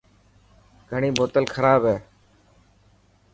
[0.89, 1.97] گھڻي بوتل کراب هي.